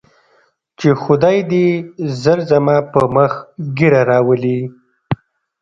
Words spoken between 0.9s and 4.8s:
خداى دې ژر زما پر مخ ږيره راولي.